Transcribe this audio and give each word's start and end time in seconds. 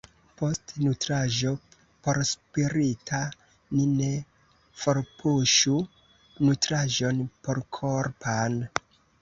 Post 0.39 0.71
nutraĵo 0.83 1.51
porspirita 2.07 3.19
ni 3.75 3.85
ne 3.91 4.09
forpuŝu 4.85 5.77
nutraĵon 6.49 7.25
porkorpan. 7.49 8.61